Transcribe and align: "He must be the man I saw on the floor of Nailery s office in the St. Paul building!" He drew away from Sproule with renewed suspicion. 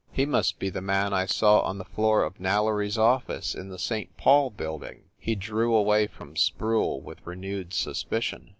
"He 0.11 0.25
must 0.25 0.57
be 0.57 0.71
the 0.71 0.81
man 0.81 1.13
I 1.13 1.27
saw 1.27 1.59
on 1.61 1.77
the 1.77 1.85
floor 1.85 2.23
of 2.23 2.39
Nailery 2.39 2.87
s 2.87 2.97
office 2.97 3.53
in 3.53 3.69
the 3.69 3.77
St. 3.77 4.17
Paul 4.17 4.49
building!" 4.49 5.03
He 5.19 5.35
drew 5.35 5.75
away 5.75 6.07
from 6.07 6.35
Sproule 6.35 6.99
with 7.01 7.23
renewed 7.23 7.71
suspicion. 7.71 8.49